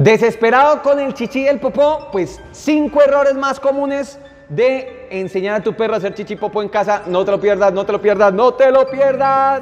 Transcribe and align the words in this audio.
Desesperado 0.00 0.80
con 0.80 0.98
el 0.98 1.12
chichi 1.12 1.42
y 1.42 1.46
el 1.46 1.60
popó, 1.60 2.08
pues 2.10 2.40
cinco 2.52 3.02
errores 3.02 3.34
más 3.34 3.60
comunes 3.60 4.18
de 4.48 5.06
enseñar 5.10 5.56
a 5.56 5.62
tu 5.62 5.74
perro 5.74 5.92
a 5.92 5.96
hacer 5.98 6.14
chichi 6.14 6.32
y 6.32 6.36
popó 6.36 6.62
en 6.62 6.70
casa. 6.70 7.02
No 7.06 7.22
te 7.22 7.32
lo 7.32 7.38
pierdas, 7.38 7.70
no 7.74 7.84
te 7.84 7.92
lo 7.92 8.00
pierdas, 8.00 8.32
no 8.32 8.54
te 8.54 8.70
lo 8.70 8.88
pierdas. 8.88 9.60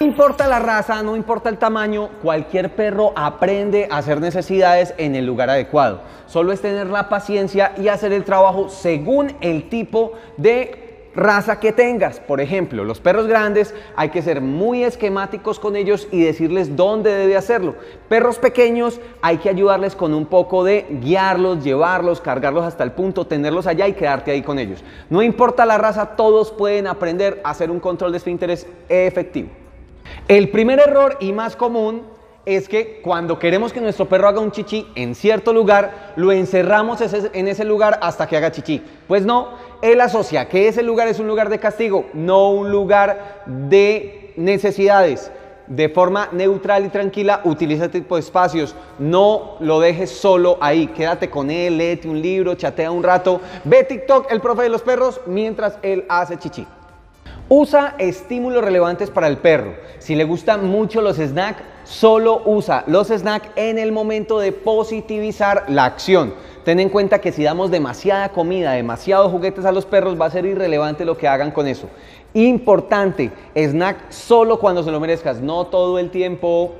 No 0.00 0.06
importa 0.06 0.48
la 0.48 0.58
raza, 0.58 1.02
no 1.02 1.16
importa 1.16 1.50
el 1.50 1.58
tamaño, 1.58 2.08
cualquier 2.22 2.74
perro 2.74 3.12
aprende 3.14 3.88
a 3.90 3.98
hacer 3.98 4.22
necesidades 4.22 4.94
en 4.96 5.14
el 5.14 5.26
lugar 5.26 5.50
adecuado. 5.50 6.00
Solo 6.28 6.52
es 6.52 6.62
tener 6.62 6.86
la 6.86 7.10
paciencia 7.10 7.74
y 7.76 7.88
hacer 7.88 8.14
el 8.14 8.24
trabajo 8.24 8.70
según 8.70 9.36
el 9.42 9.68
tipo 9.68 10.14
de 10.38 10.91
raza 11.14 11.60
que 11.60 11.72
tengas. 11.72 12.20
Por 12.20 12.40
ejemplo, 12.40 12.84
los 12.84 13.00
perros 13.00 13.26
grandes 13.26 13.74
hay 13.96 14.10
que 14.10 14.22
ser 14.22 14.40
muy 14.40 14.84
esquemáticos 14.84 15.58
con 15.58 15.76
ellos 15.76 16.08
y 16.10 16.22
decirles 16.22 16.76
dónde 16.76 17.12
debe 17.12 17.36
hacerlo. 17.36 17.74
Perros 18.08 18.38
pequeños 18.38 19.00
hay 19.20 19.38
que 19.38 19.48
ayudarles 19.48 19.94
con 19.94 20.14
un 20.14 20.26
poco 20.26 20.64
de 20.64 20.86
guiarlos, 21.02 21.62
llevarlos, 21.64 22.20
cargarlos 22.20 22.64
hasta 22.64 22.84
el 22.84 22.92
punto, 22.92 23.26
tenerlos 23.26 23.66
allá 23.66 23.88
y 23.88 23.94
quedarte 23.94 24.30
ahí 24.30 24.42
con 24.42 24.58
ellos. 24.58 24.82
No 25.10 25.22
importa 25.22 25.66
la 25.66 25.78
raza, 25.78 26.16
todos 26.16 26.50
pueden 26.50 26.86
aprender 26.86 27.40
a 27.44 27.50
hacer 27.50 27.70
un 27.70 27.80
control 27.80 28.12
de 28.12 28.18
esfínteres 28.18 28.66
efectivo. 28.88 29.48
El 30.28 30.50
primer 30.50 30.80
error 30.80 31.16
y 31.20 31.32
más 31.32 31.56
común 31.56 32.02
es 32.44 32.68
que 32.68 33.00
cuando 33.02 33.38
queremos 33.38 33.72
que 33.72 33.80
nuestro 33.80 34.08
perro 34.08 34.28
haga 34.28 34.40
un 34.40 34.50
chichi 34.50 34.86
en 34.96 35.14
cierto 35.14 35.52
lugar, 35.52 36.12
lo 36.16 36.32
encerramos 36.32 37.00
en 37.00 37.48
ese 37.48 37.64
lugar 37.64 37.98
hasta 38.02 38.26
que 38.26 38.36
haga 38.36 38.50
chichi. 38.50 38.82
Pues 39.06 39.24
no, 39.24 39.50
él 39.80 40.00
asocia 40.00 40.48
que 40.48 40.66
ese 40.66 40.82
lugar 40.82 41.06
es 41.06 41.20
un 41.20 41.28
lugar 41.28 41.48
de 41.48 41.60
castigo, 41.60 42.06
no 42.14 42.50
un 42.50 42.70
lugar 42.70 43.42
de 43.46 44.32
necesidades. 44.36 45.30
De 45.68 45.88
forma 45.88 46.28
neutral 46.32 46.84
y 46.84 46.88
tranquila, 46.88 47.40
utiliza 47.44 47.84
este 47.84 48.00
tipo 48.00 48.16
de 48.16 48.20
espacios. 48.20 48.74
No 48.98 49.56
lo 49.60 49.78
dejes 49.78 50.10
solo 50.10 50.58
ahí. 50.60 50.88
Quédate 50.88 51.30
con 51.30 51.50
él, 51.50 51.78
léete 51.78 52.08
un 52.08 52.20
libro, 52.20 52.56
chatea 52.56 52.90
un 52.90 53.04
rato. 53.04 53.40
Ve 53.64 53.84
TikTok, 53.84 54.30
el 54.32 54.40
profe 54.40 54.64
de 54.64 54.68
los 54.68 54.82
perros, 54.82 55.20
mientras 55.26 55.78
él 55.82 56.04
hace 56.08 56.36
chichi. 56.36 56.66
Usa 57.48 57.94
estímulos 57.98 58.64
relevantes 58.64 59.10
para 59.10 59.28
el 59.28 59.38
perro. 59.38 59.74
Si 59.98 60.16
le 60.16 60.24
gustan 60.24 60.66
mucho 60.68 61.00
los 61.00 61.16
snacks, 61.16 61.62
solo 61.92 62.40
usa 62.46 62.84
los 62.86 63.08
snacks 63.08 63.50
en 63.54 63.78
el 63.78 63.92
momento 63.92 64.38
de 64.38 64.50
positivizar 64.50 65.66
la 65.68 65.84
acción. 65.84 66.32
Ten 66.64 66.80
en 66.80 66.88
cuenta 66.88 67.20
que 67.20 67.32
si 67.32 67.42
damos 67.42 67.70
demasiada 67.70 68.30
comida, 68.30 68.72
demasiados 68.72 69.30
juguetes 69.30 69.66
a 69.66 69.72
los 69.72 69.84
perros, 69.84 70.18
va 70.18 70.26
a 70.26 70.30
ser 70.30 70.46
irrelevante 70.46 71.04
lo 71.04 71.18
que 71.18 71.28
hagan 71.28 71.50
con 71.50 71.66
eso. 71.66 71.88
Importante, 72.32 73.30
snack 73.54 74.10
solo 74.10 74.58
cuando 74.58 74.82
se 74.82 74.90
lo 74.90 75.00
merezcas, 75.00 75.40
no 75.40 75.66
todo 75.66 75.98
el 75.98 76.10
tiempo. 76.10 76.72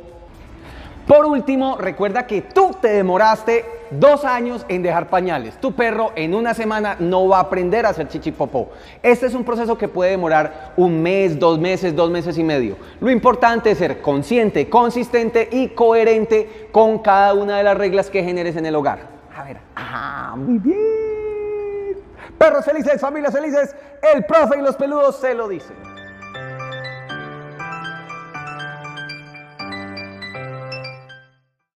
Por 1.13 1.27
último, 1.27 1.77
recuerda 1.77 2.27
que 2.27 2.41
tú 2.41 2.71
te 2.81 2.89
demoraste 2.89 3.67
dos 3.91 4.25
años 4.25 4.65
en 4.71 4.83
dejar 4.83 5.11
pañales. 5.11 5.61
Tu 5.61 5.75
perro 5.75 6.13
en 6.17 6.35
una 6.35 6.55
semana 6.55 6.97
no 6.99 7.29
va 7.29 7.37
a 7.37 7.41
aprender 7.41 7.85
a 7.85 7.91
hacer 7.91 8.09
chichipopó. 8.09 8.71
Este 9.03 9.27
es 9.27 9.35
un 9.35 9.45
proceso 9.45 9.77
que 9.77 9.89
puede 9.89 10.13
demorar 10.13 10.73
un 10.75 11.03
mes, 11.03 11.39
dos 11.39 11.59
meses, 11.59 11.95
dos 11.95 12.11
meses 12.11 12.39
y 12.39 12.43
medio. 12.43 12.79
Lo 12.99 13.11
importante 13.11 13.73
es 13.73 13.77
ser 13.77 14.01
consciente, 14.01 14.71
consistente 14.71 15.51
y 15.53 15.69
coherente 15.69 16.71
con 16.73 17.01
cada 17.01 17.35
una 17.35 17.59
de 17.59 17.65
las 17.65 17.77
reglas 17.77 18.09
que 18.09 18.25
generes 18.25 18.57
en 18.57 18.65
el 18.65 18.75
hogar. 18.75 19.01
A 19.37 19.45
ver, 19.45 19.59
ah, 19.77 20.35
muy 20.35 20.57
bien. 20.61 21.99
Perros 22.39 22.65
felices, 22.65 22.99
familias 22.99 23.35
felices, 23.35 23.77
el 24.15 24.25
profe 24.25 24.61
y 24.61 24.63
los 24.63 24.77
peludos 24.77 25.17
se 25.17 25.35
lo 25.35 25.47
dicen. 25.47 25.92